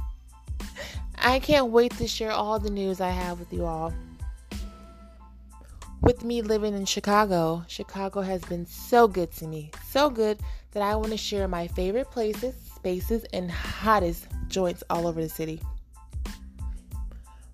I 1.20 1.38
can't 1.38 1.68
wait 1.68 1.92
to 1.98 2.08
share 2.08 2.32
all 2.32 2.58
the 2.58 2.72
news 2.72 3.00
I 3.00 3.10
have 3.10 3.40
with 3.40 3.54
you 3.54 3.66
all 3.66 3.94
with 6.10 6.24
me 6.24 6.42
living 6.42 6.74
in 6.74 6.86
Chicago, 6.86 7.64
Chicago 7.68 8.22
has 8.22 8.44
been 8.46 8.66
so 8.66 9.08
good 9.08 9.32
to 9.32 9.46
me. 9.46 9.70
So 9.92 10.10
good 10.10 10.40
that 10.72 10.82
I 10.82 10.96
want 10.96 11.12
to 11.12 11.18
share 11.18 11.48
my 11.48 11.68
favorite 11.68 12.10
places, 12.10 12.56
spaces, 12.74 13.26
and 13.32 13.52
hottest 13.52 14.26
joints 14.48 14.84
all 14.90 15.06
over 15.06 15.22
the 15.22 15.30
city. 15.30 15.62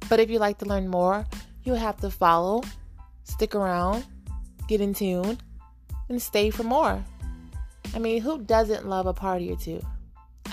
But 0.08 0.22
if 0.22 0.30
you'd 0.30 0.40
like 0.40 0.58
to 0.60 0.66
learn 0.66 0.88
more, 0.88 1.26
you'll 1.66 1.76
have 1.76 1.98
to 1.98 2.10
follow, 2.10 2.64
stick 3.26 3.56
around, 3.56 4.06
get 4.70 4.80
in 4.80 4.94
tune, 4.94 5.38
and 6.08 6.22
stay 6.22 6.50
for 6.50 6.64
more. 6.64 7.04
I 7.94 8.00
mean, 8.00 8.22
who 8.22 8.42
doesn't 8.42 8.88
love 8.88 9.06
a 9.06 9.14
party 9.14 9.52
or 9.52 9.58
two? 9.58 9.86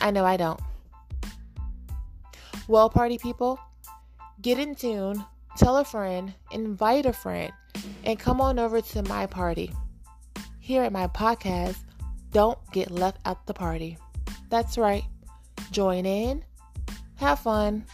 I 0.01 0.11
know 0.11 0.25
I 0.25 0.37
don't. 0.37 0.61
Well, 2.67 2.91
party 2.91 3.19
people, 3.19 3.61
get 4.41 4.59
in 4.59 4.75
tune, 4.75 5.25
tell 5.57 5.77
a 5.77 5.85
friend, 5.85 6.35
invite 6.51 7.07
a 7.07 7.13
friend 7.13 7.53
and 8.05 8.19
come 8.19 8.41
on 8.41 8.59
over 8.59 8.81
to 8.81 9.03
my 9.05 9.27
party. 9.27 9.73
Here 10.59 10.83
at 10.83 10.93
my 10.93 11.07
podcast, 11.09 11.79
don't 12.31 12.59
get 12.73 12.91
left 12.91 13.19
out 13.25 13.47
the 13.47 13.55
party. 13.55 13.99
That's 14.49 14.79
right. 14.79 15.05
Join 15.71 16.07
in, 16.07 16.45
have 17.17 17.41
fun, 17.41 17.85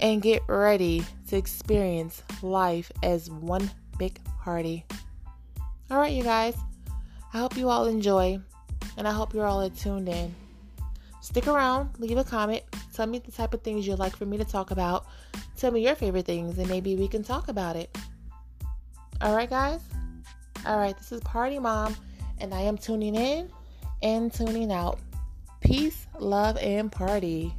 and 0.00 0.20
get 0.20 0.42
ready 0.48 1.04
to 1.28 1.36
experience 1.36 2.22
life 2.42 2.90
as 3.02 3.30
one 3.30 3.70
big 3.98 4.18
party. 4.42 4.84
All 5.90 5.98
right, 5.98 6.12
you 6.12 6.22
guys. 6.22 6.56
I 7.34 7.38
hope 7.38 7.56
you 7.56 7.68
all 7.70 7.86
enjoy, 7.86 8.40
and 8.96 9.08
I 9.08 9.12
hope 9.12 9.32
you're 9.32 9.46
all 9.46 9.68
tuned 9.70 10.08
in. 10.08 10.34
Stick 11.22 11.46
around, 11.46 11.90
leave 11.98 12.18
a 12.18 12.24
comment, 12.24 12.62
tell 12.92 13.06
me 13.06 13.20
the 13.20 13.30
type 13.32 13.54
of 13.54 13.62
things 13.62 13.86
you'd 13.86 13.98
like 13.98 14.16
for 14.16 14.26
me 14.26 14.36
to 14.36 14.44
talk 14.44 14.70
about. 14.70 15.06
Tell 15.56 15.70
me 15.70 15.84
your 15.84 15.94
favorite 15.94 16.26
things, 16.26 16.58
and 16.58 16.68
maybe 16.68 16.96
we 16.96 17.08
can 17.08 17.22
talk 17.22 17.48
about 17.48 17.76
it. 17.76 17.96
All 19.22 19.36
right, 19.36 19.48
guys? 19.48 19.80
All 20.66 20.78
right, 20.78 20.98
this 20.98 21.12
is 21.12 21.20
Party 21.20 21.60
Mom, 21.60 21.94
and 22.38 22.52
I 22.52 22.62
am 22.62 22.76
tuning 22.76 23.14
in 23.14 23.48
and 24.02 24.34
tuning 24.34 24.72
out. 24.72 24.98
Peace, 25.60 26.08
love, 26.18 26.56
and 26.56 26.90
party. 26.90 27.54